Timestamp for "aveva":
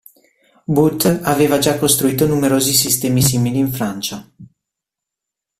1.21-1.59